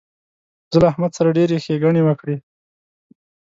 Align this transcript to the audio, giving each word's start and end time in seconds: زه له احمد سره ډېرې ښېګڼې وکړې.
زه 0.71 0.77
له 0.81 0.87
احمد 0.91 1.11
سره 1.17 1.35
ډېرې 1.37 1.57
ښېګڼې 1.65 2.01
وکړې. 2.05 2.35